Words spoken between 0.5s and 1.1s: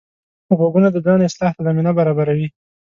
غوږونه د